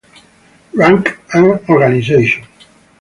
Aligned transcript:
Rank 0.73 1.15
and 1.35 1.63
organization. 1.69 2.43